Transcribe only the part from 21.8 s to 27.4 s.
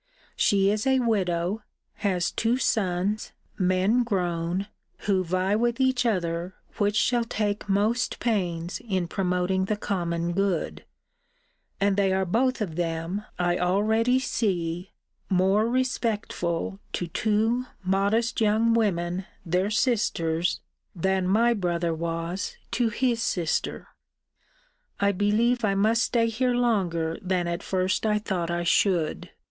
was to his sister. I believe I must stay here longer